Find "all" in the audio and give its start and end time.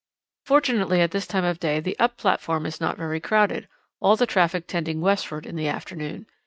3.99-4.15